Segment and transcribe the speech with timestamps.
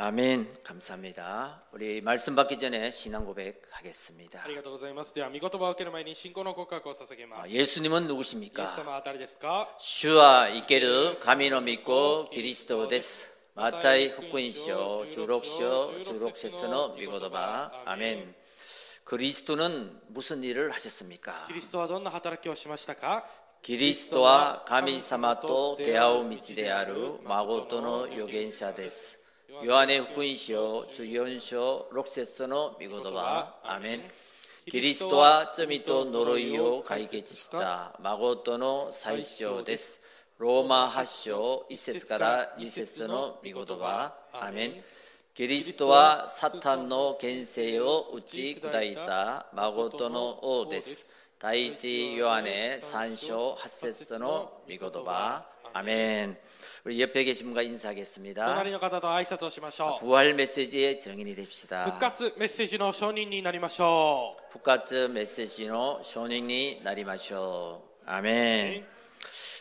[0.00, 0.62] 아멘.
[0.62, 1.62] 감사합니다.
[1.72, 4.42] 우리 말씀 받기 전에 신앙 고백 하겠습니다.
[4.44, 5.14] ありがとうございます。
[5.14, 7.52] では、御言葉を受ける前に信仰の告白を捧げま 아, す。
[7.54, 8.66] 예수님은 イエス 누구십니까?
[8.76, 13.32] 様は誰ですか 주와 이케르 가미노 믿고 그리스도 데스.
[13.54, 17.84] 마타이福音書 16쇼 16節の 미고도바.
[17.86, 18.34] 아멘.
[19.04, 21.46] 그리스도는 무슨 일을 하셨습니까?
[21.46, 23.24] キリストはどんな働きをしましたか
[23.64, 29.19] 그리스도와 가미様と 대하우 미치である誠の預言者です。
[29.59, 34.01] ヨハネ福音書14章6節の御言葉アメン
[34.65, 40.01] キリストは罪と呪いを解決した誠の最小です。
[40.39, 44.71] ローマ8章1節から2節の御言葉アメン
[45.33, 51.11] キリストはサタンの権勢を打ち砕いた誠の王です。
[51.39, 56.37] 第一ヨハネ3章8節の御言葉アメン
[56.84, 58.46] 우리 옆에 계신 분과 인사하겠습니다.
[58.46, 60.00] 隣の方と挨拶をしましょう。
[60.00, 61.84] 부활 메시지의 정인이 復 됩시다.
[61.98, 65.70] 活メッセージの承認になりましょ 復活 메시지의
[66.04, 67.82] 쇼닝이 나리마쇼.
[68.06, 68.86] 아멘.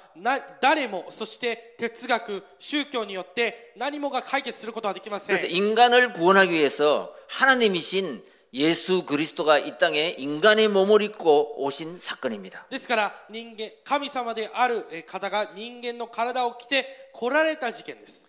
[0.16, 11.98] な誰もそして哲学宗教によって何もが解決することはできませ 그래서 ん 인간을 구원하기 위해서 하나님이신 예수 그리스도가 이 땅에 인간의 몸을 입고 오신
[11.98, 12.66] 사건입니다.
[12.70, 18.26] ですから人間神様であるえ方が人間の体を着て来られた事件です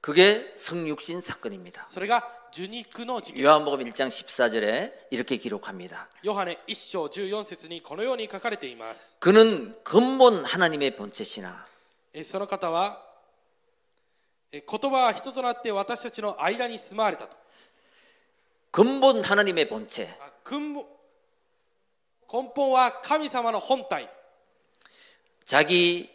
[0.00, 1.86] 그게 성육신 사건입니다.
[1.88, 6.08] それが受肉の事件です 요한복음 1장 14절에 이렇게 기록합니다.
[6.22, 11.66] ヨハネ1章14節にこのように書かれています 그는 근본 하나님의 본체시나
[12.12, 13.00] えその方は
[14.50, 17.36] え言葉は人となって私たちの間に住まわれたと
[18.72, 20.84] 근본 하나님의 본체 あ根本
[22.30, 24.10] 根本は神様の本体
[25.44, 26.10] 자기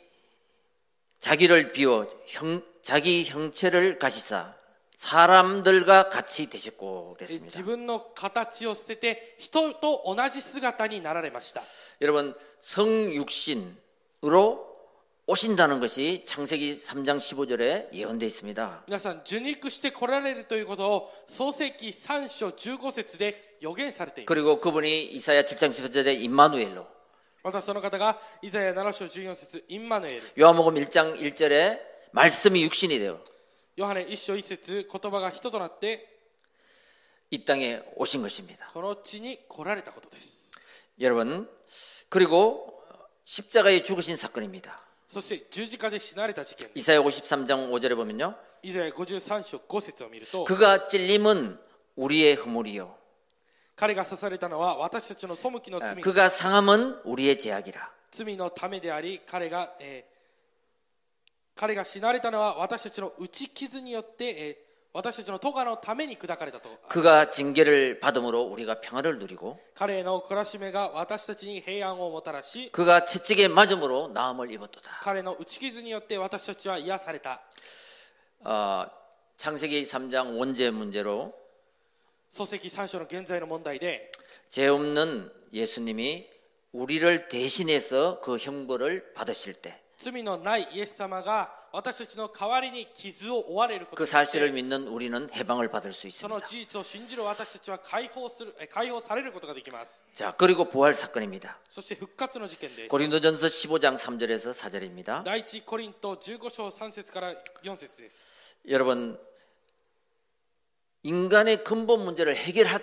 [1.19, 4.55] 자기를 비워 형, 자기 형체를 가시사
[4.95, 7.45] 사람들과 같이 되셨고 え 그랬습니다.
[7.45, 11.61] 自分の形を捨てて人と同じ姿になられました
[12.01, 14.65] 여러분 성육신으로
[15.29, 18.83] 오신다는 것이 창세기 3장 15절에 예언되어 있습니다.
[18.87, 26.87] 皆さん受肉して来られるということを創世記3章15節で予言されています 그리고 그분이 이사야 7장 14절에 임마누엘로
[27.43, 31.79] またその方がイザヤ7章14節インマヌエル 요한복음 1장 1절에
[32.11, 33.21] 말씀이 육신이 되어
[33.77, 36.07] ヨハネ1章1節言葉が人となって
[37.29, 38.69] 이 땅에 오신 것입니다.
[38.73, 40.57] この地に来られたことです
[40.99, 41.47] 여러분
[42.09, 42.81] 그리고
[43.25, 44.81] 십자가에 죽으신 사건입니다.
[45.07, 48.35] そして十字架で死なれた事件 이사야 53장 5절에 보면요.
[48.63, 51.59] イザヤ53章5節を見ると 그가 찔림은
[51.97, 52.95] 우리의 허물이요.
[53.75, 57.91] 彼が刺されたのは私たちの背きの 아, 罪 그가 상함은 우리의 제약이라.
[58.11, 60.10] 罪のためであり彼が、えー
[61.55, 64.67] 彼が死なれたのは私たちの打ち傷によって、えー
[64.97, 75.01] 私たちの咎のために砕かれたと 그가 징계를 받음으로 우리가 평화를 누리고 彼の懲らしめが私たちに平安をもたらし 그가 채찍에 맞음으로 나음을 입었도다.
[75.03, 77.41] 彼の打ち傷によって私たちは癒された
[78.43, 78.87] 어,
[79.37, 81.31] 창세기 3장 원죄 문제로
[82.31, 84.11] 漱石3章の現在の問題で
[84.49, 86.27] 죄 없는 예수님이
[86.71, 95.91] 우리를 대신해서 그 형벌을 받으실 때 그 罪のないイエス様が私たちの代わりに傷を負われること 그 によって 사실을 믿는 우리는 해방을 받을
[95.91, 96.47] 수 その 있습니다.
[96.47, 101.57] 事実を信じる私たちは解放するえ解放されることができます 자, 그리고 부활 사건입니다.
[101.69, 105.23] そして復活の事件です 고린도전서 15장 3절에서 4절입니다.
[105.23, 108.25] 第一コリント15章3節から4節です
[108.67, 109.19] 여러분
[111.03, 112.79] 인간의 근본 문제를 해결하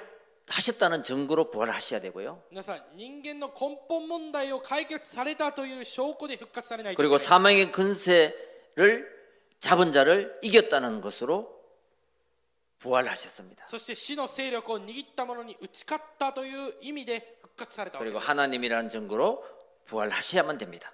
[0.50, 2.44] 하셨다는 증거로 부활하셔야 되고요.
[6.96, 9.20] 그리고 사망의 근세를
[9.60, 11.58] 잡은 자를 이겼다는 것으로
[12.80, 13.68] 부활하셨습니다.
[18.00, 19.44] 그리고 하나님이라는 증거로
[19.86, 20.92] 부활하셔야만 됩니다.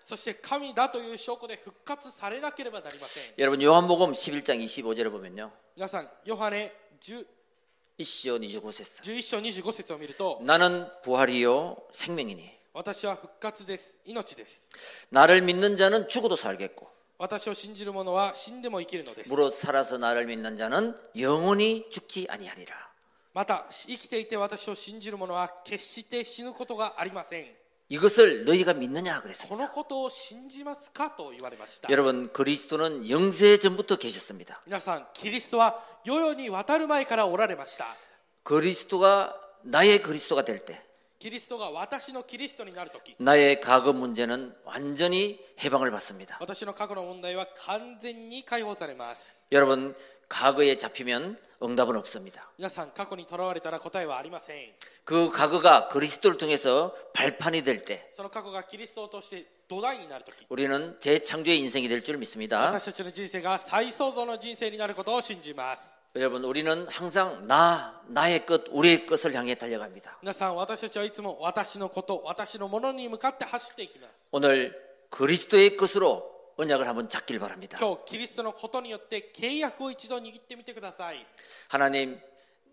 [3.37, 5.51] 여러분 요한복음 11장 25절에 보면요.
[7.98, 14.70] 皆さんヨハネ10 1시 25節 11章25節を見ると 나는 부활이요 생명이니 私は復活です命です
[15.10, 22.74] 나를 믿는 자는 죽어도 살겠고 私を信じる者は死んでも生きるのです 무릇 살아서 나를 믿는 자는 영원히 죽지 아니하리라.
[23.34, 27.46] また生きていて私を信じる者は決して死ぬことがありません
[27.89, 29.55] 이것을 너희가 믿느냐 그랬습니다.
[31.91, 34.61] 여러분 그리스도는 영세 전부터 계셨습니다.
[38.43, 40.81] 그리스도가 나의 그리스도가 될 때,
[43.19, 46.37] 나의 과거 문제는 완전히 해방을 받습니다.
[49.51, 49.95] 여러분
[50.28, 52.50] 과거에 잡히면 응답은 없습니다.
[52.56, 54.70] 皆さん過去にとらわれたら答えはありません
[55.04, 62.60] 그 과거가 그리스도를 통해서 발판이 될 때 その過去がキリストを通して土台になるとき 우리는 재창조의 인생이 될 줄 믿습니다.
[62.62, 70.18] 私たちの人生が再創造の人生になることを信じます 여러분 우리는 항상 나 나의 것 우리의 것을 향해 달려갑니다.
[70.22, 74.74] 皆さん私たちはいつも私のこと私のものに向かって走っていきます 오늘
[75.10, 77.77] 그리스도의 것으로 언약을 한번 잡길 바랍니다.
[81.67, 82.19] 하나님,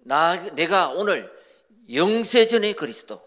[0.05, 1.31] 나 내가 오늘
[1.93, 3.21] 영세전의 그리스도.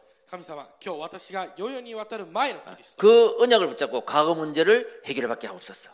[2.66, 5.92] 아, 그 언약을 붙잡고 과거 문제를 해결받게 하옵소서.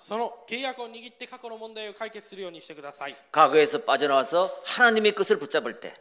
[3.31, 5.93] 과거에서 빠져나와서 하나님의 것을 붙잡을 때.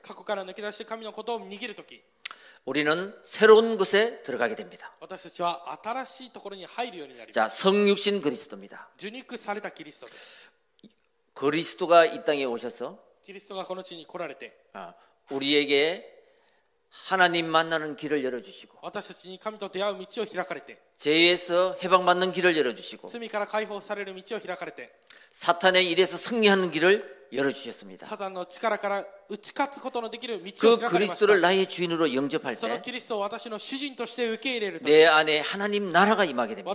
[2.64, 4.94] 우리는 새로운 곳에 들어가게 됩니다.
[7.32, 8.90] 자, 성육신 그리스도입니다.
[11.34, 12.98] 그리스도가 이 땅에 오셔서
[15.30, 16.04] 우리에게
[16.90, 18.78] 하나님 만나는 길을 열어주시고
[20.98, 23.08] 죄에서 해방받는 길을 열어주시고
[25.30, 28.06] 사탄의 일에서 승리하는 길을 열어 주셨습니다.
[30.60, 32.60] 그 그리스도를 나의 주인으로 영접할 때
[34.90, 36.70] 내 안에 하나님 나라가 임하게 됩니다.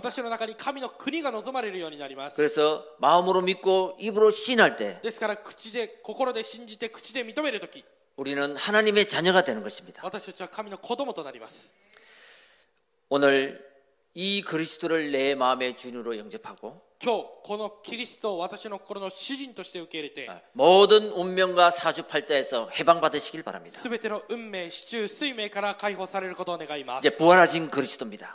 [2.36, 4.98] 그래서 마음으로 믿고 입으로 시인할 때
[8.16, 10.00] 우리는 하나님의 자녀가 되는 것입니다.
[13.10, 13.62] 오늘
[14.14, 16.80] 이 그리스도를 내 마음의 주인으로 영접하고
[20.52, 23.80] 모든 운명과 사주팔자에서 해방받으시길 바랍니다.
[27.00, 28.34] 이제 부활하신 그리스도입니다.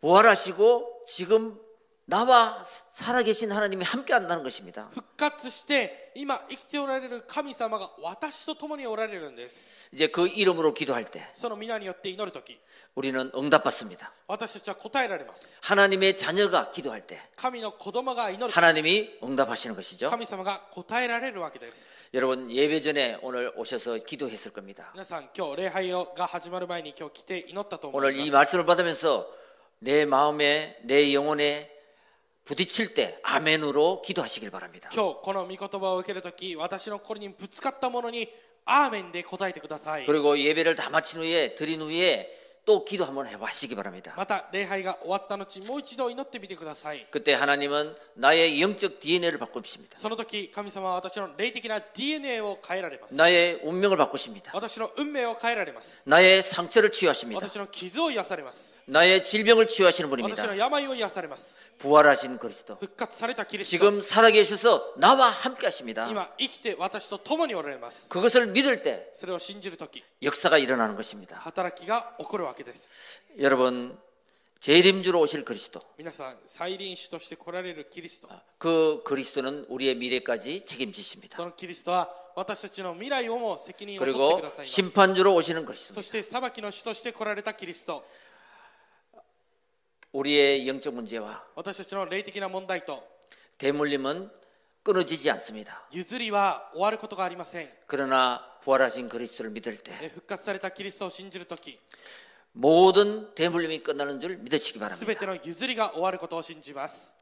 [0.00, 1.58] 부활하시고 지금
[2.07, 2.61] 나와
[2.91, 4.89] 살아계신 하나님이 함께 한다는 것입니다.
[4.93, 12.59] 復活して今生きておられる神様が私と共におられるんです 이제 그 이름으로 기도할 때 その皆によって祈るとき
[12.95, 14.11] 우리는 응답받습니다.
[14.27, 20.09] 私たちは答えられます 하나님의 자녀가 기도할 때 神の子供が祈ると 하나님이 응답하시는 것이죠.
[20.09, 24.91] 神様が答えられるわけです 여러분 예배 전에 오늘 오셔서 기도했을 겁니다.
[24.93, 29.25] 皆さん今日礼拝が始まる前に今日来て祈ったと思 오늘 い 이 ます 말씀을 받으면서
[29.79, 31.71] 내 마음에 내 영혼에
[32.47, 34.89] 부딪힐 때 아멘으로 기도하시길 바랍니다.
[34.93, 38.27] 今日この御言葉を受けるとき私の心にぶつかったものに
[38.65, 44.13] アーメンで答えてください 그리고 예배를 다 마친 후에 드린 후에 또 기도 한번 해보시기 바랍니다.
[44.15, 49.97] また礼拝が終わった後もう一度祈ってみてください 그때 하나님은 나의 영적 DNA를 바꾸십니다.
[49.97, 54.51] その時神様は私の霊的な DNA を変えられます 나의 운명을 바꾸십니다.
[54.53, 57.45] 私の運命を変えられます 나의 상처를 치유하십니다.
[57.45, 60.42] 私の傷を癒されます 나의 질병을 치유하시는 분입니다.
[61.78, 62.78] 부활하신 그리스도.
[63.64, 66.08] 지금 살아계셔서 나와 함께 하십니다.
[68.08, 69.12] 그것을 믿을 때
[70.22, 71.38] 역사가 일어나는 것입니다.
[73.38, 73.96] 여러분
[74.60, 75.80] 재림주로 오실 그리스도.
[78.58, 81.36] 그 그리스도는 우리의 미래까지 책임지십니다.
[84.00, 85.94] 그리고 심판주로 오시는 그리스도.
[90.11, 93.03] 우리의 영적 문제와 私たちの霊的な問題と
[93.57, 94.29] 대물림은
[94.83, 95.87] 끊어지지 않습니다.
[95.91, 101.79] 譲りは終わることがありません 그러나 부활하신 그리스도를 믿을 때 え復活されたキリストを信じるとき
[102.51, 105.19] 모든 대물림이 끝나는 줄 믿으시기 すべ 바랍니다.
[105.19, 107.15] ての譲りが終わることを信じます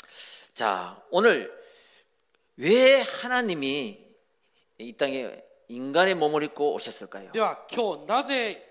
[0.54, 1.50] 자, 오늘
[2.58, 4.06] 왜 하나님이
[4.80, 7.32] 이 땅에 인간의 몸을 입고 오셨을까요?
[7.32, 8.65] では今日なぜ人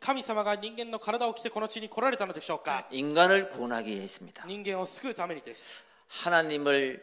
[0.00, 4.44] 神様が人間の体を着てこの地に来られたのでしょうか 인간을 구원하기 위해서입니다.
[4.46, 7.02] 人間を救うためにです 하나님을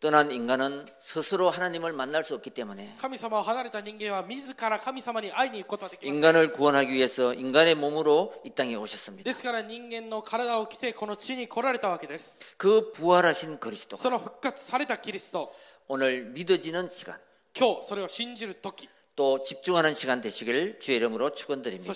[0.00, 8.50] 떠난 인간은 스스로 하나님을 만날 수 없기 때문에 神様を離れた人間は自ら神様に会いに行くことができます 인간을 구원하기 위해서 인간의 몸으로 이
[8.50, 9.24] 땅에 오셨습니다.
[9.24, 15.52] ですから人間の体を着てこの地に来られたわけです 그 부활하신 そ 그리스도가 の復活されたキリスト
[15.88, 17.16] 오늘 믿어지는 시간
[17.58, 21.93] 今日それを信じる時 또 집중하는 시간 되시길 주의 이름으로 축원드립니다.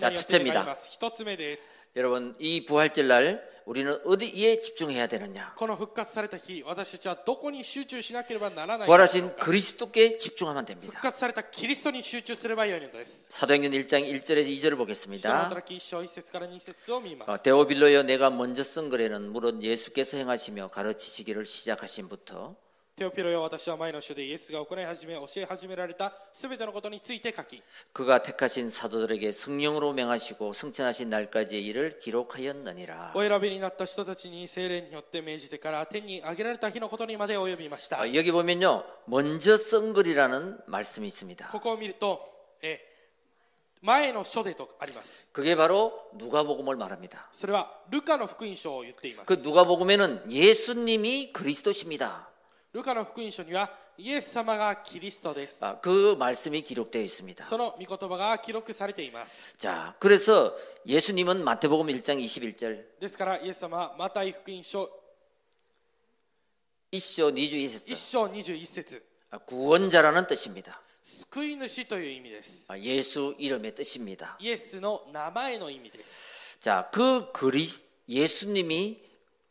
[0.00, 0.64] 자, 첫째입니다.
[1.96, 5.54] 여러분, 이 부활절 날 우리는 어디에 집중해야 되느냐?
[8.86, 11.00] 부활하신 그리스도께 집중하면 됩니다.
[13.28, 15.30] 사도행전 1장 1절에서 2절을 보겠습니다.
[17.28, 22.56] 어, 데오빌로여 내가 먼저 쓴 글에는 물론 예수께서 행하시며 가르치시기를 시작하신부터
[22.99, 27.63] テオピロよ私は前の書でイエスが行い始め教え始められたすべてのことについて書き
[27.93, 33.13] 그가 택하신 사도들에게 성령으로 명하시고 승천하신 날까지의 일을 기록하였느니라.
[33.15, 41.47] お選びになった人たちに精霊によって命じてから天に上げられた日のことにまで及びました 어, 여기 보면요, 먼저 쓴 글이라는 말씀이 있습니다.
[41.53, 42.19] ここを見ると
[42.61, 42.81] え
[43.81, 47.29] 前の書でとあります 그게 바로 누가복음을 말합니다.
[47.31, 52.27] それはルカの福音書を言っています 그 누가복음에는 예수님이 그리스도십니다.
[52.73, 57.43] ルカの福音書にはイエス様がキリストです 아, 그 말씀이 기록되어 있습니다.
[57.45, 64.89] その御言葉が記録されています 자, 그래서 예수님은 마태복음 1장 21절 ですからイエス様はマタイ福音書
[66.91, 70.81] 1쇼 1 21節章21節 아, 구원자라는 뜻입니다.
[71.31, 74.37] 救い主という意味です 아, 예수 이름의 뜻입니다.
[74.39, 77.65] イエスの名前の意味です 자, 그 그리
[78.07, 79.02] 예수님이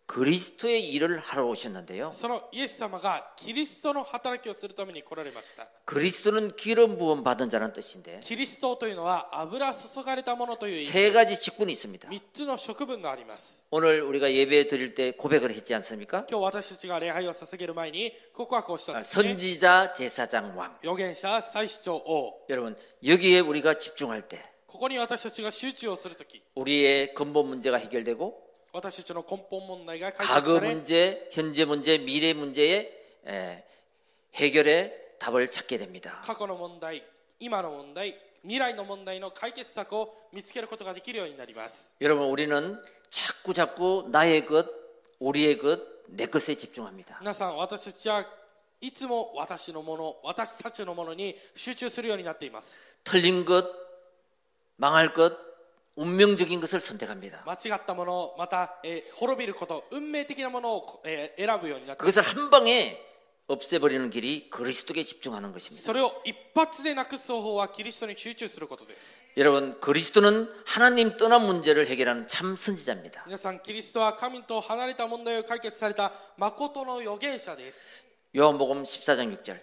[0.07, 2.13] 그리스도의 일을 하러 오셨는데요.
[2.15, 12.09] そのイエス様がキリストの働きをするために来られました 그리스도는 기름 부음 받은 자라는 뜻인데 キリストというのは油注がれたものという意味 세 가지 직분이 있습니다.
[12.09, 16.25] 3つの職分があります 오늘 우리가 예배 드릴 때 고백을 했지 않습니까?
[16.31, 20.75] 今日私たちが礼拝を捧げる前に告白をしたん 아, です、ね、 선지자, 제사장, 왕.
[20.83, 22.75] 預言者祭司長王 여러분
[23.05, 31.99] 여기에 우리가 집중할 때 ここに私たちが集中をするとき 우리의 근본 문제가 해결되고 私たちの根本問題が解決 과거 され 문제, 현재 문제,
[31.99, 32.93] 미래 문제의
[33.27, 33.65] 에,
[34.35, 36.23] 해결의 답을 찾게 됩니다.
[36.25, 37.03] 過去の問題
[37.41, 44.67] 今の問題未来の問題の解決策を見つけることができるようになります 여러분 우리는 자꾸 자꾸 나의 것,
[45.19, 47.19] 우리의 것, 내 것에 집중합니다.
[47.21, 48.25] 皆さん私たちは
[48.81, 53.65] いつも私のもの私たちのものに集中するようになっています 틀린 것,
[54.77, 55.33] 망할 것,
[55.96, 57.44] 운명적인 것을 선택합니다.
[61.98, 63.00] 그것을 한 방에
[63.48, 65.86] 없애버리는 길이 그리스도께 집중하는 것입니다.
[69.38, 73.26] 여러분 그리스도는 하나님 떠난 문제를 해결하는 참 선지자입니다.
[78.36, 79.60] 요한복음 14장 6절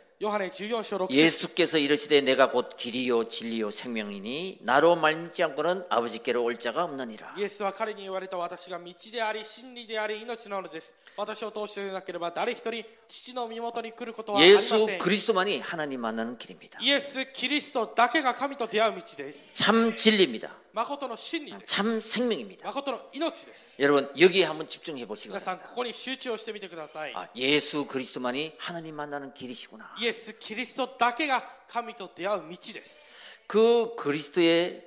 [1.11, 7.35] 예수께서 이르시되 내가 곧 길이요 진리요 생명이니 나로 말미지 않고는 아버지께로 올 자가 없느니라.
[7.37, 16.79] イエスは彼に言われた私が道であり真理であり命なのです私を通してでなければ誰一人父の身元に来ることはありませ 예수 ん 그리스도만이 하나님 만나는 길입니다.
[16.81, 20.49] イエス・キリストだけが神と出会う道です 참 진리입니다.
[20.73, 22.65] 誠の真理です 참 생명입니다.
[22.67, 25.69] 誠の命です 여러분 여기에 한번 집중해 보시기 皆さん 바랍니다.
[25.69, 29.95] ここに集中をしてみてください 아, 예수 그리스도만이 하나님 만나는 길이시구나.
[29.99, 34.83] イエス・キリストだけが神と出会う道です 그 그리스도의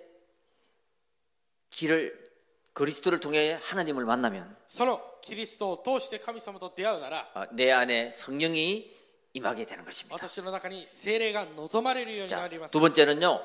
[1.71, 2.29] 길을
[2.75, 8.97] 그리스도를 통해 하나님을 만나면 そのキリストを通して神様と出会うなら 아, 내 안에 성령이
[9.35, 10.15] 임하게 되는 것입니다.
[10.17, 13.41] 私の中に精霊が望まれるようにな 자, ります 두 번째는요.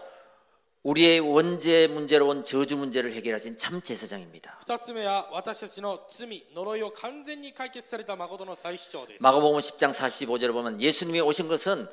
[0.87, 4.59] 우리의 원죄 문제로 온 저주 문제를 해결하신 참 제사장입니다.
[4.67, 11.87] 二つ目は私たちの罪呪いを完全に解決された誠の再主張です 마가복음 10장 45절을 보면 예수님이 오신 것은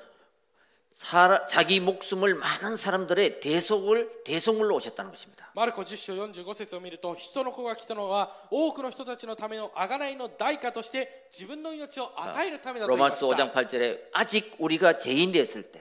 [0.93, 5.53] 사라- 자기 목숨을 많은 사람들의 대속을 대속물로 오셨다는 것입니다.
[5.55, 15.81] マルコ10章45節を見ると人の子が来たのは多くの人たちのための贖いの代価として自分の命を与えるためだと言いまし 로마서 5장 た 8절에 아직 우리가 죄인 됐을 때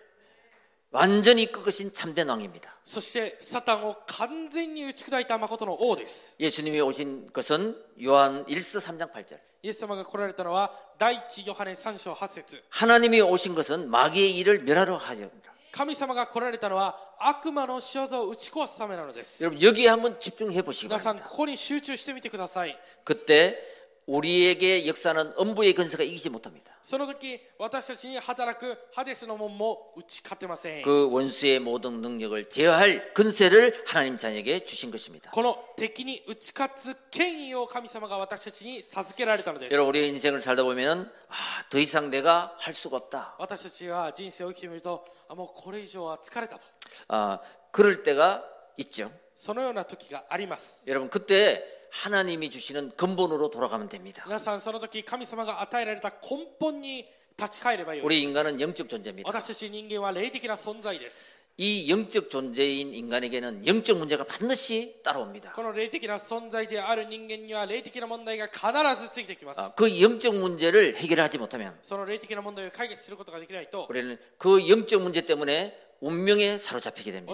[0.90, 2.74] 완전히 꺾으신 참된 왕입니다.
[2.84, 9.38] そしてサタンを完全に打ち砕いた誠の王です 예수님이 오신 것은 요한 1서 3장 8절.
[9.62, 15.52] イエス様が来られたのは第一ヨハネ3章8節 하나님이 오신 것은 마귀의 일을 멸하러 하십니다.
[15.72, 21.28] 神様が来られたのは悪魔の仕業を打ち壊すためなのです 여러분 여기에 한번 집중해 보시기 皆さん 바랍니다.
[21.28, 23.58] ここに集中してみてください 그때
[24.06, 26.72] 우리에게 역사는 엄부의 근세가 이기지 못합니다.
[26.82, 35.32] その時私たちに働くハデスの門も打ち勝てません 그 원수의 모든 능력을 제어할 근세를 하나님 자녀에게 주신 것입니다.
[35.32, 43.34] この敵に打ち勝つ権威を神様が私たちに授けられたのです 여러분 우리의 인생을 살다 보면 아, 더 이상 내가 할 수가 없다.
[43.40, 46.62] 私たちは人生を生きてみるとあもうこれ以上は疲れたと
[47.08, 47.40] 아,
[47.72, 48.44] 그럴 때가
[48.76, 49.10] 있죠.
[49.34, 54.22] そのような時があります 여러분 그때 하나님이 주시는 근본으로 돌아가면 됩니다.
[54.26, 57.06] 皆さんその時神様が与えられた根本に
[57.38, 59.28] 立ち返ればよい 우리 인간은 영적 존재입니다.
[59.28, 65.52] 私たち人間は霊的な存在です 이 영적 존재인 인간에게는 영적 문제가 반드시 따라옵니다.
[65.54, 68.62] この霊的な存在である人間には霊的な問題が必
[69.02, 77.31] ずついてきます 아, 그 영적 문제를 해결하지 못하면 その霊的な問題を解決することができないと 우리는 그 영적 문제 때문에 운명에 사로잡히게 됩니다.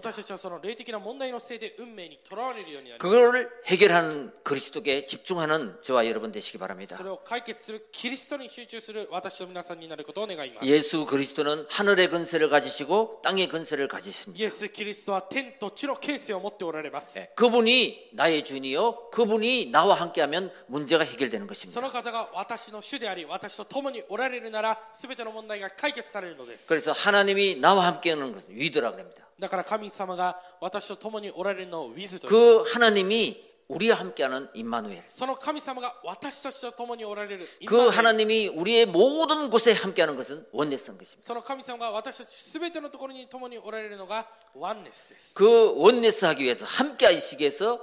[3.00, 6.98] 그걸 해결하는 그리스도께 집중하는 저와 여러분 되시기 바랍니다.
[10.68, 14.38] 예수 그리스도는 하늘의 근세를 가지시고 땅의 근세를 가지십니다.
[17.36, 21.80] 그분이 나의 주인이요 그분이 나와 함께하면 문제가 해결되는 것입니다.
[26.68, 29.28] 그래서 하나님이 나와 함께하는 것 위드라 그럽니다.
[32.28, 35.04] 그 하나님이 우리와 함께하는 임마누엘.
[37.68, 41.28] 그 하나님이 우리의 모든 곳에 함께하는 것은 원네스인 것입니다.
[45.36, 47.80] 그 원네스하기 위해서 함께하시기 위해서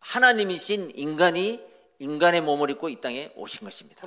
[0.00, 1.60] 하나님이신 인간이
[1.98, 4.00] 인간의 몸을 입고 이 땅에 오신 것입니다.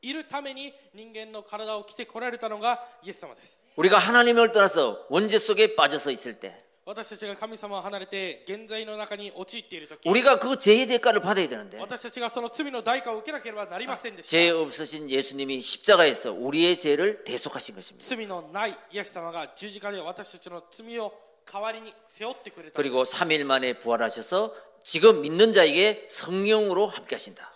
[0.00, 11.48] このワンネスのために私たちと共にいるために人間の体を着てこられたのがイエス様です 우리가 하나님을 떠나서 원죄 속에 빠져서 있을 때 私たちが神様を離れて現在の中に陥っている時 우리가 그 죄의 대가를 받아야
[11.48, 18.06] 되는데 私たちがその罪の代価を受けなければなりませんでした 죄 없으신 예수님이 십자가에서 우리의 죄를 대속하신 것입니다.
[18.06, 21.12] 罪のないイエス様が十字架で私たちの罪を
[21.52, 27.49] 代わりに背負ってくれた 그리고 3일 만에 부활하셔서 지금 믿는 자에게 성령으로 함께 하신다.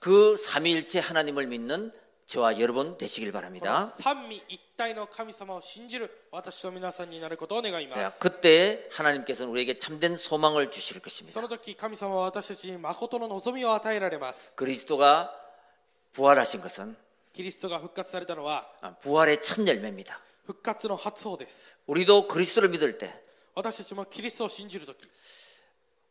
[0.00, 1.92] 그 삼위일체 하나님을 믿는
[2.26, 3.92] 저와 여러분 되시길 바랍니다.
[7.96, 11.34] 네, 그때 하나님께서는 우리에게 참된 소망을 주실 것입니다.
[14.56, 15.34] 그리스도가
[16.12, 16.96] 부활하신 것은
[19.02, 20.20] 부활의 첫 열매입니다.
[20.45, 23.13] 復活の発歩です 우리도 그리스도를 믿을 때
[23.55, 25.07] 私たちもキリストを信じる時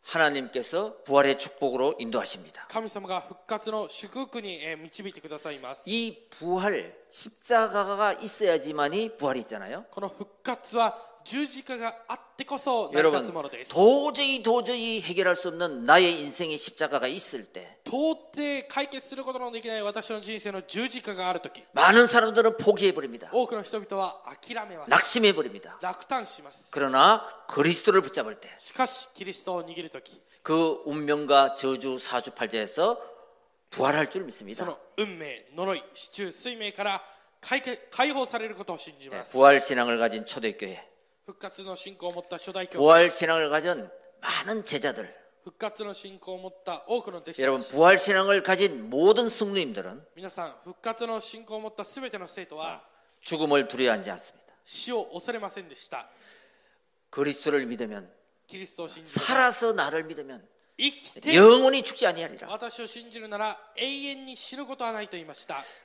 [0.03, 2.67] 하나님께서 부활의 축복으로 인도하십니다.
[2.69, 9.85] 神様が復活の祝福にえー導いてくださいます 이 부활 십자가가 있어야지만이 부활이 있잖아요.
[9.91, 10.99] この復活は
[12.94, 13.20] 여러분
[13.74, 17.78] 도저히 도저히 해결할 수 없는 나의 인생의 십자가가 있을 때
[21.74, 23.30] 많은 사람들은 포기해 버립니다.
[24.90, 25.78] 낙심해 버립니다.
[26.72, 28.50] 그러나 그리스도를 붙잡을 때
[30.42, 32.98] 그 운명과 저주 사주팔자에서
[33.72, 34.66] 부활할 줄 믿습니다.
[39.32, 40.89] 부활 신앙을 가진 초대교회
[42.80, 43.90] 부활 신앙을 가진
[44.22, 45.14] 많은 제자들.
[47.42, 50.06] 여러분 부활 신앙을 가진 모든 승리님들은
[52.62, 52.82] 아,
[53.22, 54.54] 죽음을 두려워하지 않습니다.
[57.10, 58.12] 그리스도를 믿으면
[59.08, 60.48] 살아서 나를 믿으면
[61.36, 62.48] 영원히 죽지 아니하리라.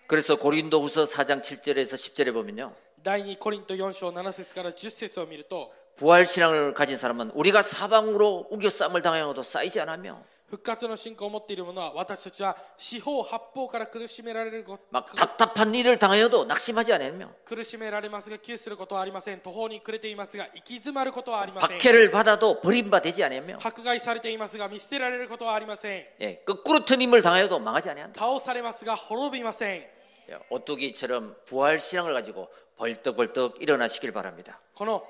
[0.07, 2.75] 그래서 고린도후서 4장 7절에서 10절에 보면요.
[3.04, 15.76] 第2コリント4章7節から10節を見ると 부활 신앙을 가진 사람은 우리가 사방으로 우겨 싸움을 당하여도 쌓이지 않으며 復活の信仰を持っている者は私たちは四方八方から苦しめられるこ 막 답답한
[15.76, 27.92] 일을 당하여도 낙심하지 않으며 苦しめられますが窮することはありません途方に暮れていますが行き詰まることはありません 박해를 받아도 버림받지 않으며 迫害されていますが見捨てられることはありません 예, 거꾸로 트임을 당하여도 망하지
[27.92, 28.20] 아니한다.
[28.20, 34.60] 倒されますが滅びません 예, 오뚜기처럼 부활 신앙을 가지고 벌떡벌떡 일어나시길 바랍니다.
[34.76, 35.04] この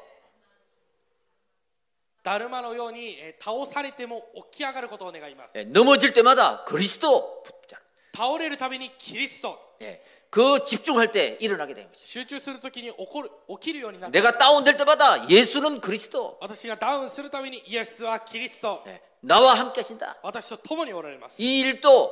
[2.23, 7.79] だるまのようにえー倒されても起き上がることを願います 예, 넘어질 때마다 그리스도 붙잡.
[8.15, 12.05] 倒れるたびにキリスト 예, 그 집중할 때 일어나게 되는 거죠.
[12.05, 16.38] 集中するときに起こる起きるようになって 내가 다운될 때마다 예수는 그리스도.
[16.41, 20.17] 私がダウンするたびにイエスはキリスト 예, 나와 함께 하신다.
[20.21, 22.12] 私と共におられます 이 일도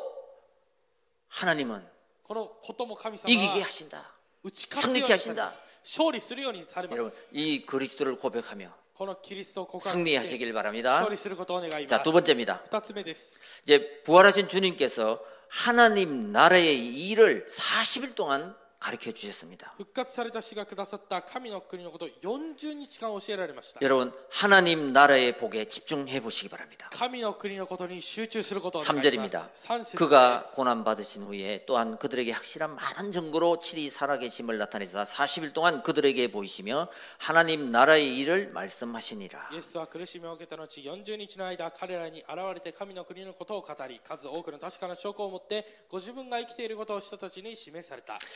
[1.29, 1.85] 하나님은
[2.23, 4.13] このことも神様 이기게 は 하신다.
[4.80, 5.52] 승리케 하신다.
[6.96, 8.72] 여러분 이 그리스도를 고백하며
[9.90, 11.00] 승리하시길 바랍니다.
[11.88, 12.62] 자, 두 번째입니다.
[13.64, 16.78] 이제 부활하신 주님께서 하나님 나라의
[17.08, 19.74] 일을 40일 동안 가르쳐 주셨습니다.
[23.80, 26.90] 여러분 하나님 나라의 복에 집중해 보시기 바랍니다.
[28.84, 29.96] 3절입니다.
[29.96, 36.32] 그가 고난 받으신 후에 또한 그들에게 확실한 많은 증거로 칠이 살아계심을 나타내사 40일 동안 그들에게
[36.32, 39.50] 보이시며 하나님 나라의 일을 말씀하시니라.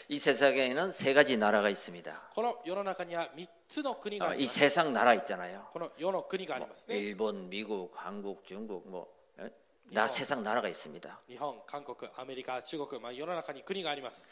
[0.09, 2.32] 이 세상에는 세 가지 나라가 있습니다.
[2.36, 5.68] この世の中には3つの国が 아, あり 이 ます 세상 나라 있잖아요.
[5.72, 9.08] この世の国がありますね 일본, 미국, 한국, 중국 뭐
[9.40, 9.50] 예?
[9.92, 11.22] 나 세상 나라가 있습니다.
[11.30, 14.28] 日本韓国アメリカ中国、まあ、世の中に国があります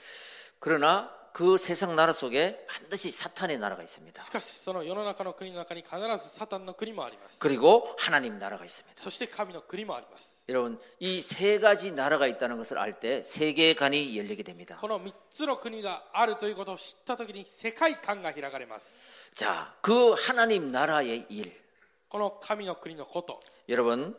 [0.60, 4.22] 그러나 그 세상 나라 속에 반드시 사탄의 나라가 있습니다.
[4.24, 9.00] しかしその世の中の国の中に必ずサタンの国もあります 그리고 하나님 나라가 있습니다.
[9.02, 14.78] そして神の国もあります 여러분 이 세 가지 나라가 있다는 것을 알 때 세계관이 열리게 됩니다.
[14.82, 18.98] この3つの国があるということを知ったときに世界観が開かれます
[19.36, 21.54] 자, 그 하나님 나라의 일.
[22.10, 24.18] この神の国のこと 여러분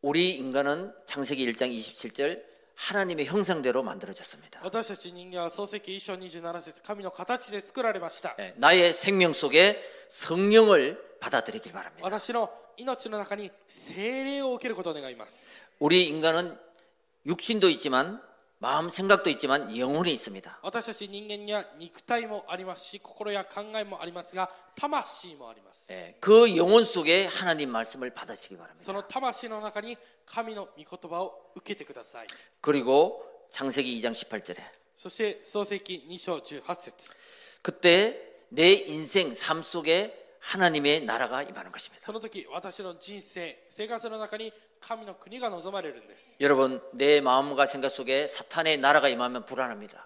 [0.00, 2.40] 우리 인간은 창세기 1장 27절
[2.76, 4.60] 하나님의 형상대로 만들어졌습니다.
[4.64, 12.04] 私たち人間は創世記1章27節神の形で作られました 예, 나의 생명 속에 성령을 받아들이길 바랍니다.
[12.04, 15.46] 私の命の中に精霊を受けることを願います
[15.78, 16.58] 우리 인간은
[17.26, 18.20] 육신도 있지만
[18.58, 20.60] 마음 생각도 있지만 영혼이 있습니다.
[20.62, 28.84] 私たち人間には肉体もありますし心や考えもありますが魂もあります 예, 그 영혼 속에 하나님 말씀을 받으시기 바랍니다.
[28.84, 32.26] その魂の中に神の御言葉を受けてください
[32.60, 34.58] 그리고 창세기 2장 18절에
[34.96, 37.10] そして創世記2章18節
[37.62, 38.14] 그때
[38.50, 42.04] 내 인생 삶 속에 하나님의 나라가 임하는 것입니다.
[42.04, 44.52] その時私の人生生活の中に
[46.39, 50.05] 여러분 내 마음과 생각 속에 사탄의 나라가 임하면 불안합니다.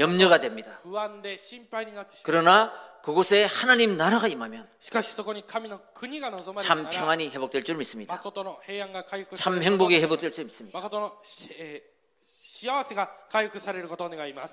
[0.00, 0.80] 염려가 됩니다.
[2.24, 2.72] 그러나
[3.02, 4.68] 그곳에 하나님 나라가 임하면
[6.60, 8.16] 참 평안이 회복될 줄 믿습니다.
[9.36, 10.76] 참 행복이 회복될 줄 믿습니다.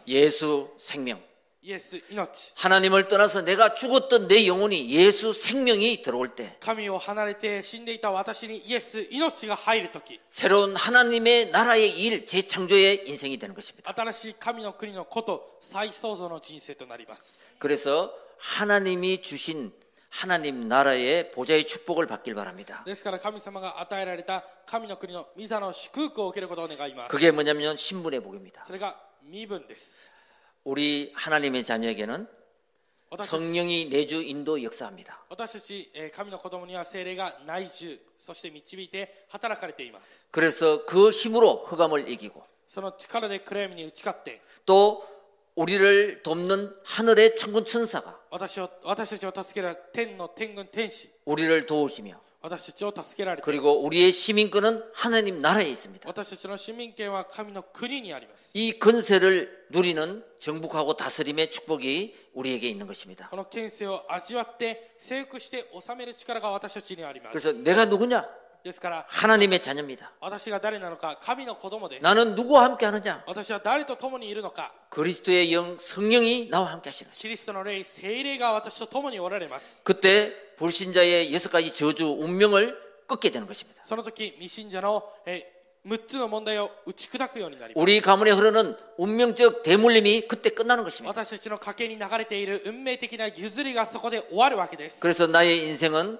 [0.07, 1.19] 예수 생명
[2.57, 6.55] 하나님을 떠나서 내가 죽었던 내 영혼이 예수 생명이 들어올 때
[10.29, 13.89] 새로운 하나님의 나라의 일 재창조의 인생이 되는 것입니다.
[17.57, 19.73] 그래서 하나님이 주신
[20.09, 22.83] 하나님 나라의 보좌의 축복을 받길 바랍니다.
[27.09, 28.63] 그게 뭐냐면 신분의 복입니다.
[30.64, 32.28] それが身分です 우리 하나님의 자녀에게는
[33.12, 35.24] 私たち 성령이 내주 인도 역사합니다.
[35.28, 45.02] 私たちえー神の子供には精霊が内住そして導いて働かれています 그래서 그 힘으로 흑암을 이기고 その力で暗闇に打ち勝って 또
[45.56, 52.20] 우리를 돕는 하늘의 천군 천사가 私を私たちを助ける天の天軍天使 우리를 도우시며
[53.43, 56.07] 그리고 우리의 시민권은 하나님 나라에 있습니다.
[58.53, 63.29] 이 근세를 누리는 정복하고 다스림의 축복이 우리에게 있는 것입니다.
[67.31, 68.23] 그래서 내가 누구냐?
[69.07, 70.11] 하나님의 자녀입니다.
[72.01, 73.23] 나는 누구와 함께 하느냐?
[74.89, 77.11] 그리스도의 영 성령이 나와 함께 하시는
[79.83, 82.75] 그때 불신자의 여섯 가지 저주 운명을
[83.07, 83.83] 끊게 되는 것입니다.
[87.75, 91.13] 우리 가문에 흐르는 운명적 대물림이 그때 끝나는 것입니다.
[95.01, 96.17] 그래서 나의 인생은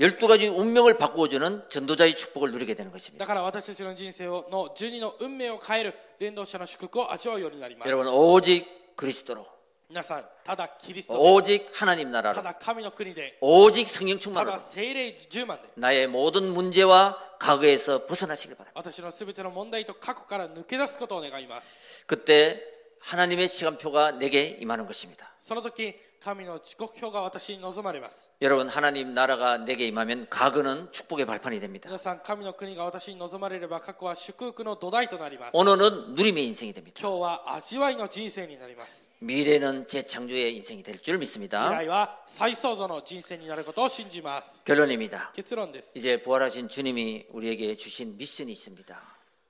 [0.00, 3.22] 12가지 운명을 바꾸어주는 전도자의 축복을 누리게 되는 것입니다.
[3.24, 9.44] だから私たちの人生をの12の運命を変える伝道者の祝福を味わうようになります 여러분 오직 그리스도로
[9.90, 18.06] 皆さんただキリストで 오직 하나님 た 나라로 だ神の国で 오직 성령 た 충만으로 だ聖霊10万で 나의 모든 문제와 과거에서
[18.06, 18.72] 벗어나시길 바랍니다.
[18.74, 22.62] 私のすべての問題と過去から抜け出すことを願います 그때
[23.00, 25.30] 하나님의 시간표가 내게 임하는 것입니다.
[25.36, 25.94] その時
[26.26, 31.88] 神の時刻表が私に望まれます 여러분 하나님 나라가 내게 임하면 과거는 축복의 발판이 됩니다.
[31.88, 37.00] 皆さん神の国が私に望まれれば過去は祝福の土台となります 오늘은 누림의 인생이 됩니다.
[37.02, 41.68] 今日は味わいの人生になります 미래는 재창조의 인생이 될 줄 未 믿습니다.
[41.70, 45.32] 来は再創造の人生になることを信じます 결론입니다.
[45.34, 48.96] 結論です 이제 부활하신 주님이 우리에게 주신 미션이 있습니다.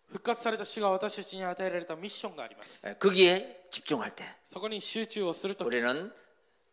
[0.09, 6.13] 復活された主が私たちに与えられたミッションがあります 거기에 집중할 때 そこに集中をすると 우리는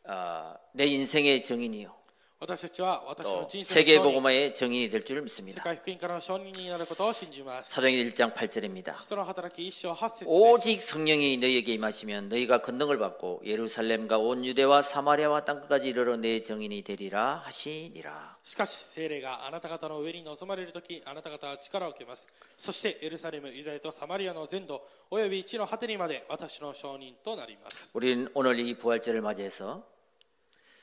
[0.06, 1.98] 어, 내 인생의 정인이요
[2.42, 5.62] 私たちは私の 또 人生の 세계 証人 복음화의 정인이 될 줄 世 믿습니다.
[5.62, 8.96] 界福音からの証人になることを信じます 사도행전 1장 8절입니다.
[8.96, 16.42] 人の働き一章八節です 오직 성령이 너희에게 임하시면 너희가 권능을 받고 예루살렘과 온 유대와 사마리아와 땅끝까지 이르러 내
[16.42, 18.38] 정인이 되리라 하시니라.
[18.42, 22.26] しかし聖霊があなた方の上に臨まれるときあなた方は力を受けます
[22.58, 29.84] そしてエルサレムユダヤとサマリアの全土および地の果てにまで私の証人となります 우리는 오늘 이 부활절을 맞이해서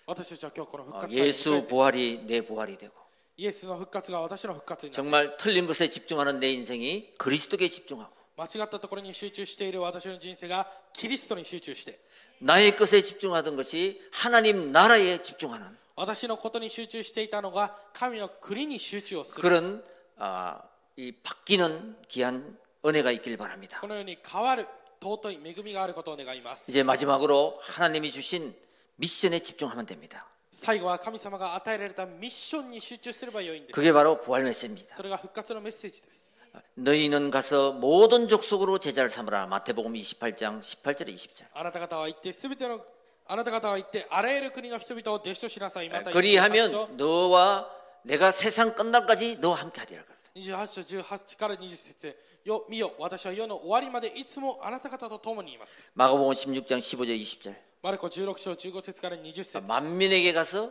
[0.07, 2.93] 私たちは今日この復 어, 活祭を迎え 예수 て 부활이 내 부활이 되고
[3.39, 11.99] イエスの復活が私の復活になる 정말 틀린 것에 집중하는 내 인생이 그리스도께 집중하고 間違ったところに集中している私の人生がキリストに集中して
[12.39, 19.83] 나의 것에 집중하던 것이 하나님 나라에 집중하는 私のことに集中していたのが神の国に集中をする 그런
[20.19, 20.63] 아,
[20.97, 23.79] 이 바뀌는 귀한 은혜가 있길 바랍니다.
[23.81, 24.67] このように変わる
[25.03, 28.55] 尊い恵みがあることを願います 이제 마지막으로 하나님이 주신
[29.01, 30.27] 미션에 집중하면 됩니다.
[30.53, 34.97] 最後は神様が与えられたミッションに集中すればよいんです 그게 바로 부활 메시지입니다.
[34.97, 36.37] それが復活のメッセージです
[36.77, 39.47] 너희는 가서 모든 족속으로 제자를 삼으라.
[39.49, 41.45] 마태복음 28장 18절에 20절.
[41.53, 42.81] あなた方は行ってすべての
[43.27, 47.69] あなた方は行ってあらゆる国の人々を弟子としなさいまた 그리하면 너와
[48.05, 50.03] 내가 세상 끝날까지 너와 함께 하리라.
[50.37, 57.55] 28章18から20節よ見よ私は世の終わりまでいつもあなた方と共にいます 마가복음 16장 15절 20절.
[57.83, 60.71] マルコ16章15節から20節 만민에게 가서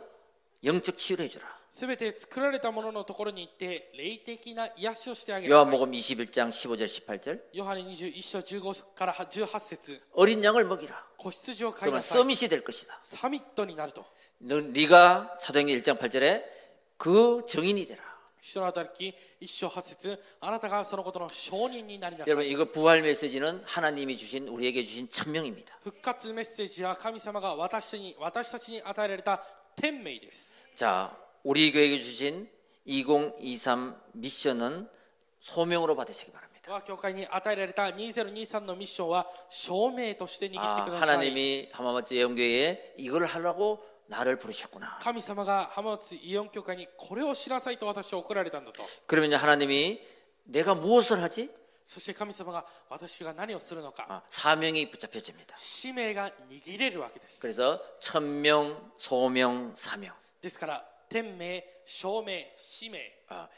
[0.64, 1.56] 영적 치유를 해주라.
[1.70, 7.40] すべて作られたもののところに行って霊的な癒しをしてあげなさい 요한복음 21장 15절 18절.
[7.52, 10.94] ヨハネ21章15から18節 어린 양을 먹이라.
[11.18, 12.98] 子羊を飼い 그러면 なさい 서밋이 될 것이다.
[13.02, 14.06] サミットになると
[14.40, 16.42] 너, 네가 사도행전 1장 8절에
[16.96, 18.02] 그 정인이 되라.
[18.40, 25.78] 人の働き一章八節あなたがそのことの証人になりなさい 여러분 이거 부활 메시지는 하나님이 주신 우리에게 주신 천명입니다.
[25.82, 29.42] 復活メッセージは神様が私に私たちに与えられた
[29.74, 31.10] 天命です 자,
[31.42, 32.48] 우리 교회에 주신
[32.86, 34.88] 2023 미션은
[35.40, 36.46] 소명으로 받으시기 바랍니다.
[36.68, 44.98] 我が教会に与えられた2023のミッションは証明として握って 아, ください 하나님이 하마마트 예언교회에 이걸 하려고 나를 부르셨구나.
[45.02, 50.00] 神様が浜松イオン教会にこれをしなさいと私を送られたんだと 그러면 하나님이
[50.44, 51.50] 내가 무엇을 하지?
[51.84, 55.54] そして神様が私が何をするのか 아, 사명이 붙잡혀집니다.
[55.56, 60.12] 使命が握れるわけです 그래서 천명, 소명, 사명.
[60.40, 63.48] ですから天命証明使命 아,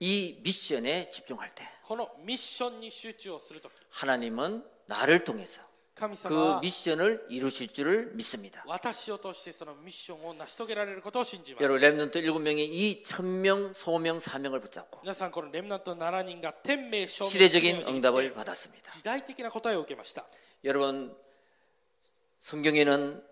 [0.00, 8.62] 이 미션에 집중할 때 このミッションに集中をするとき 하나님은 나를 통해서 神様 그 は 미션을 이루실 줄을 믿습니다.
[8.66, 18.92] 私を通してそのミッションを成し遂げられることを信じます 여러분 렘넌트 일곱 명이 이 천명, 소명, 사명을 붙잡고 皆さんこのレムナント7人が天命証明 시대적인 使命を握って 응답을 받았습니다.
[18.92, 20.24] 時代的な答えを受けました
[20.62, 21.16] 여러분
[22.38, 23.24] 성경에는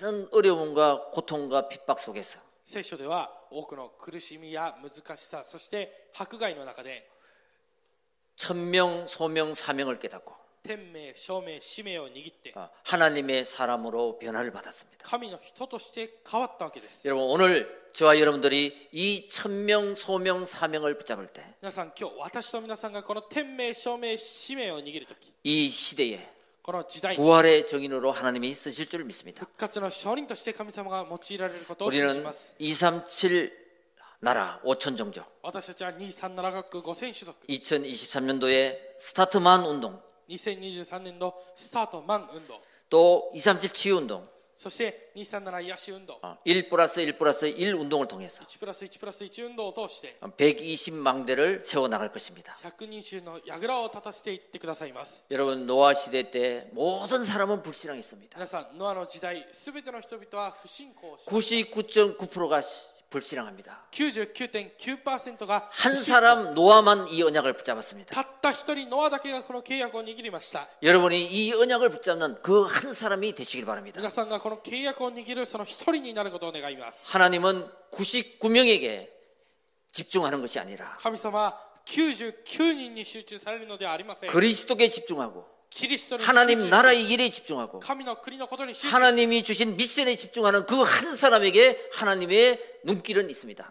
[0.00, 7.06] 많은 어려움과 고통과 핍박 속에서 聖書では多くの苦しみや難しさそして迫害の中で
[8.36, 10.34] 천명, 소명, 사명을 깨닫고
[12.55, 15.07] 아, 하나님의 사람으로 변화를 받았습니다.
[17.05, 21.43] 여러분 오늘 저와 여러분들이 이 천명 소명 사명을 붙잡을 때,
[25.43, 26.29] 이 시대에
[27.15, 29.45] 부활의 정인으로 하나님이 쓰실 줄 믿습니다.
[31.87, 32.23] 우리는
[32.59, 33.59] 237
[34.19, 35.25] 나라 5천 종족.
[37.49, 39.99] 2023년도에 스타트만 운동
[40.30, 44.22] 2023年度スタートマン運動 또 237 치유 운동
[44.56, 52.56] そして237癒し運動 어, 1 플러스 1 플러스 1 운동을 통해서 1プラス1プラス1運動を通して 120망대를 세워 나갈 것입니다.
[52.62, 58.38] 120の櫓を立たせていってくださいます 여러분 노아 시대 때 모든 사람은 불신앙했습니다.
[58.38, 62.62] 皆さんノアの時代すべての人々は不信仰をし 99.9%가
[63.10, 63.86] 불신앙합니다.
[63.92, 68.14] 99.9%が 한 사람 노아만 이 언약을 붙잡았습니다.
[68.14, 74.00] たった一人ノアだけがこの契約を握りました 여러분이 이 언약을 붙잡는 그 한 사람이 되시길 바랍니다.
[74.00, 79.08] 皆さんがこの契約を握るその一人になることを願います 하나님은 99명에게
[79.92, 85.49] 집중하는 것이 아니라 神様は99人に集中されるのではありません 그리스도께 집중하고 キリストに集
[86.25, 87.79] 하나님 나라의 일에 집중하고
[88.89, 93.69] 하나님이 주신 미션에 집중하는 그 한 사람에게 하나님의 눈길은 있습니다.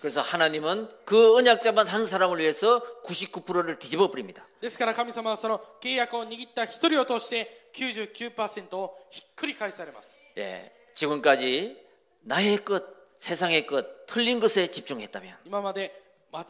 [0.00, 4.46] 그래서 하나님은 그 언약자만 한 사람을 위해서 99%를 뒤집어 버립니다.
[10.38, 11.76] 예, 지금까지
[12.20, 12.84] 나의 것,
[13.18, 15.36] 세상의 것, 틀린 것에 집중했다면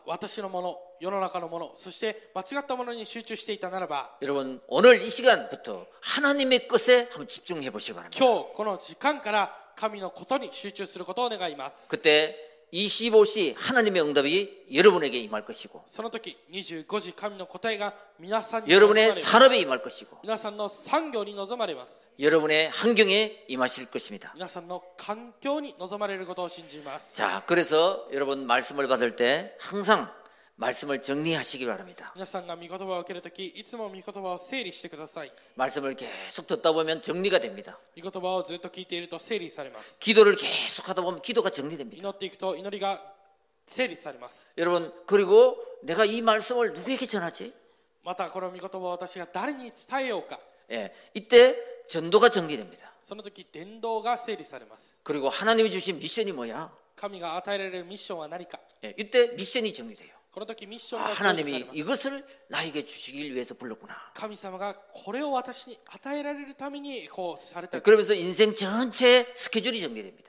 [0.05, 8.17] 私のもの世の中のものそして間違ったものに集中していたならば 여러분 오늘 이 시간부터 하나님의 것에 한번 집중해 보시기 바랍니다.
[8.17, 15.85] 今日この時間から神のことに集中することを願います 그때 25시 하나님의 응답이 여러분에게 임할 것이고
[18.66, 20.18] 25시 여러분의 산업에 임할 것이고
[22.20, 24.35] 여러분의 환경에 임하실 것입니다.
[27.14, 30.12] 자, 그래서 여러분 말씀을 받을 때 항상
[30.57, 32.12] 말씀을 정리하시기 바랍니다.
[32.15, 37.79] 皆さんが御言葉を受けるときいつも御言葉を整理してください 말씀을 계속 듣다 보면 정리가 됩니다.
[37.99, 41.97] 御言葉をずっと聞いていると整理されます 기도를 계속 하다 보면 기도가 정리됩니다.
[41.97, 43.01] 祈っていくと祈りが
[43.65, 47.51] 整理されます 여러분, 그리고 내가 이 말씀을 누구에게 전하지?
[48.03, 50.39] またこの御言葉を私が誰に伝えようか
[50.71, 51.55] 예, 이때
[51.88, 52.93] 전도가 정리됩니다.
[53.01, 56.71] その時伝道が整理されます 그리고 하나님이 주신 미션이 뭐야?
[56.95, 60.13] 神が与えられるミッションは何か 예, 이때 미션이 정리돼요.
[61.14, 63.94] 하나님이 이것을 나에게 주시길 위해서 불렀구나.
[67.82, 70.28] 그러면서 인생 전체 스케줄이 정리됩니다.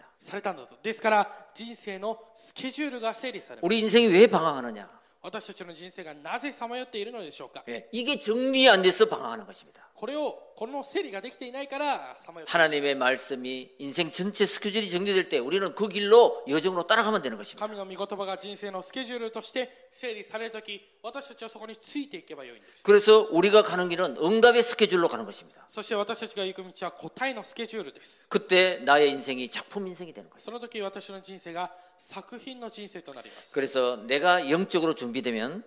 [3.62, 4.99] 우리 인생이 왜 방황하느냐?
[5.23, 9.81] 私たちの人生がなぜさまよっているのでしょうか 예, 이게 정리 안 돼서 방황하는 것입니다.
[9.95, 17.65] これをこの整理ができていないからさまよっている 하나님의 말씀이 인생 전체 스케줄이 정리될 때 우리는 그 길로 여정으로 따라가면 되는 것입니다.
[17.67, 25.65] 神の御言葉が人生のスケジュールとして整理されるとき私たちはそこについていけばよいんです 그래서 우리가 가는 길은 응답의 스케줄로 가는 것입니다.
[25.71, 30.45] そして私たちが行く道は答えのスケジュールです 그때 나의 인생이 작품 인생이 되는 것입니다.
[30.45, 35.65] その時私の人生が 作品の人生となります 그래서 내가 영적으로 준비되면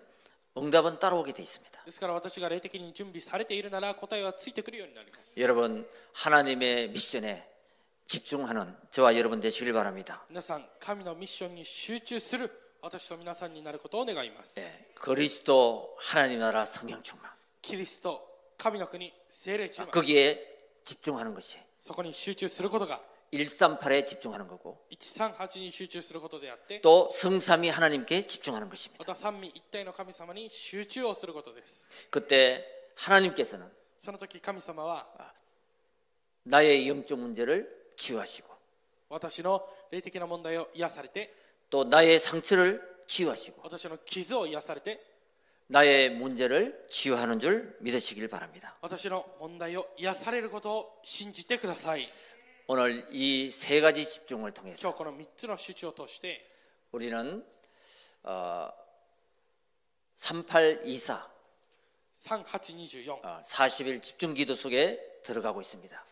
[0.56, 1.84] 응답은 따라오게 돼 있습니다.
[1.84, 7.44] ですから私が霊的に準備されているなら答えはついてくるようになります 여러분 하나님의 미션에
[8.06, 10.24] 집중하는 저와 여러분 되시길 바랍니다.
[10.28, 20.38] 皆さん神のミッションに集中する私と皆さんになることを願います 예, 그리스도 하나님 나라 성령 충만 キリスト神の国聖霊中 거기에
[20.84, 23.00] 집중하는 것이 そこに集中することが
[23.32, 29.04] 138에 집중하는 거고 138に集中することであって 또 성삼위 하나님께 집중하는 것입니다.
[29.06, 32.64] また三位一体の神様に集中をすることです 그때
[32.96, 33.66] 하나님께서는
[33.98, 35.06] その時神様は
[36.44, 38.48] 나의 영적 문제를 치유하시고
[39.10, 41.34] 私の霊的な問題を癒されて
[41.70, 45.04] 또 나의 상처를 치유하시고 私の傷を癒されて
[45.66, 48.76] 나의 문제를 치유하는 줄 믿으시길 바랍니다.
[48.80, 52.08] 私の問題を癒されることを信じてください
[52.67, 54.81] 오늘 이 세 가지 집중을 통해서
[56.91, 57.45] 우리는
[58.23, 58.69] 어,
[60.15, 61.31] 3824
[63.41, 66.05] 40일 집중 기도 속에 들어가고 있습니다.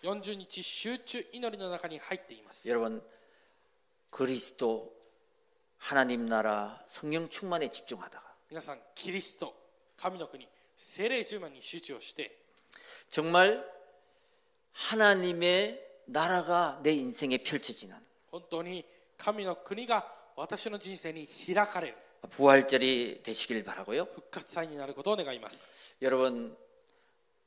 [2.69, 3.01] 여러분
[4.09, 4.93] 그리스도
[5.77, 8.35] 하나님 나라 성령 충만에 집중하다가
[13.09, 13.65] 정말
[14.73, 17.94] 하나님의 나라가 내 인생에 펼쳐지는
[18.30, 18.84] 本当に
[19.16, 20.06] 神の国が
[20.36, 21.94] 私の人生に開かれる
[22.30, 24.04] 부활절이 되시길 바라고요.
[24.06, 25.66] 復活祭になることを願います
[26.02, 26.56] 여러분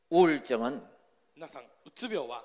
[0.09, 0.82] 우울증은
[1.36, 2.43] 皆さんうつ病は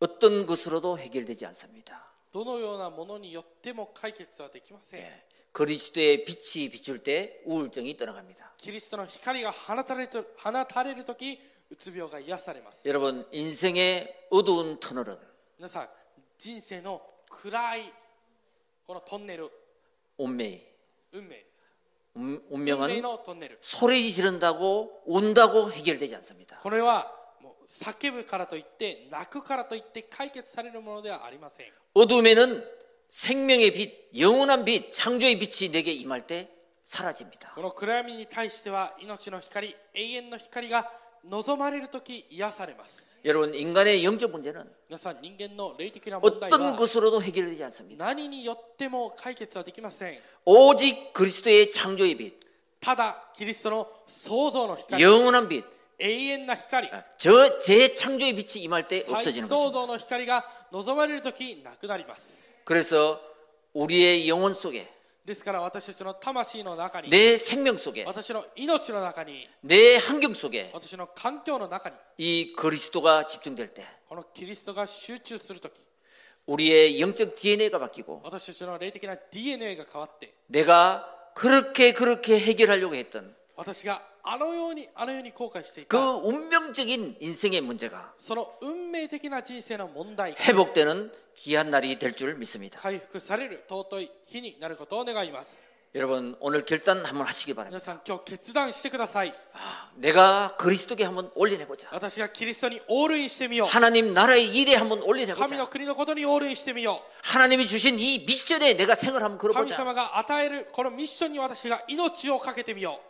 [0.00, 2.12] 어떤 것으로도 해결되지 않습니다.
[2.32, 8.54] どのようなものによっても解決はできません、 예, 그리스도의 빛이 비출 때 우울증이 떠나갑니다.
[8.58, 15.16] キリストの光が放たれると放たれる時 うつ病が癒されます 여러분 인생의 어두운 터널은
[15.58, 15.88] 皆さん
[16.38, 17.92] 人生の暗い
[18.86, 19.50] このトンネル
[20.18, 20.60] 운명,
[21.12, 21.72] 運命です
[22.16, 26.60] 운- 運命 운명은 のトンネル 소리 지른다고 운다고 해결되지 않습니다.
[26.62, 32.64] これはもう叫ぶからといって泣くからといって解決されるものではありません 어둠에는
[33.08, 36.48] 생명의 빛, 영원한 빛, 창조의 빛이 내게 임할 때
[36.84, 37.52] 사라집니다.
[37.54, 40.90] この暗闇に対しては命の光永遠の光が
[41.24, 48.04] 望まれる時癒されます 여러분 인간의 영적 문제는 皆さん人間の霊的な問題 어떤 は 것으로도 해결되지 않습니다.
[48.04, 52.34] 何によっても解決はできません 오직 그리스도의 창조의 빛,
[52.80, 55.64] ただキリストの創造の光 영원한 빛,
[55.98, 59.72] 永遠な光 저 재창조의 빛이 임할 때 再 없어지는 創 것입니다.
[59.72, 63.20] 造の光が望まれる時なくなります 그래서
[63.74, 64.88] 우리의 영혼 속에
[67.09, 68.05] 내 생명 속에
[69.61, 70.71] 내 환경 속에
[72.17, 73.85] 이 그리스도가 집중될 때
[76.47, 78.21] 우리의 영적 DNA가 바뀌고
[80.47, 81.05] 내가
[81.35, 83.35] 그렇게 그렇게 해결하려고 했던
[85.87, 88.13] 그 운명적인 인생의 문제가
[90.39, 92.79] 회복되는 귀한 날이 될 줄 믿습니다.
[95.93, 97.83] 여러분 오늘 결단 한번 하시기 바랍니다.
[99.53, 101.89] 아, 내가 그리스도께 한번 올인해 보자.
[103.65, 105.43] 하나님 나라의 일에 한번 올인해 보자.
[107.23, 109.75] 하나님이 주신 이 미션에 내가 생을 한번 걸어보자.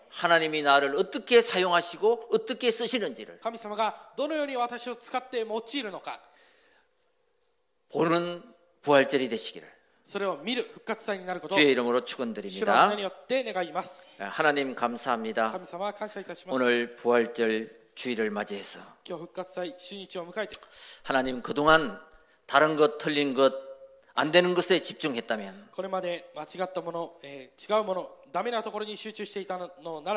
[0.09, 3.39] 하나님이 나를 어떻게 사용하시고 어떻게 쓰시는지를.
[7.93, 8.41] 보는
[8.81, 9.69] 부활절이 되시기를.
[11.55, 12.89] 주의 이름으로 축원드립니다.
[14.19, 15.51] 하나님 감사합니다.
[16.53, 18.79] 오늘 부활절 주일을 맞이해서
[21.03, 21.99] 하나님 그동안
[22.45, 23.71] 다른 것 틀린 것
[24.13, 25.69] 안 되는 것에 집중했다면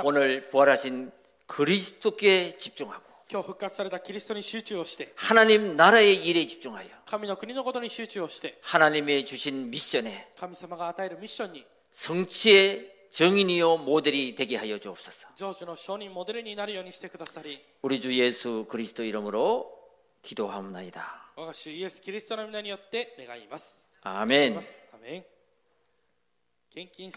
[0.05, 1.13] 오늘 부활하신
[1.47, 14.36] 그리스도께 집중하고 今日復活されたキリストに集中をして 하나님 나라의 일에 집중하여 神の国のことに集中をして 하나님의 주신 미션에 神様が与えるミッションに 성취의 정인이요 모델이
[14.36, 15.30] 되게 하여 주옵소서.
[15.36, 19.72] 成就の証人モデルになるようにしてくださり 우리 주 예수 그리스도 이름으로
[20.22, 21.32] 기도하옵나이다.
[21.36, 23.86] 我が主イエス・キリストの皆によって願います。
[24.04, 24.58] 아멘.
[24.94, 25.26] アメン
[26.72, 27.12] 献金